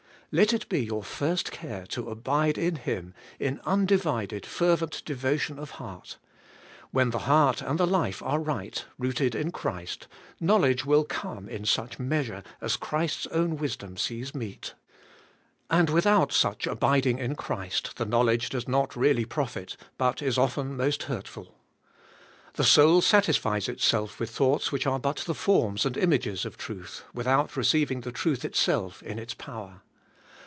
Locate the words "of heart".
5.59-6.15